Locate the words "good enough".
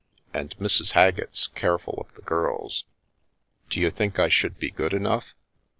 4.71-5.35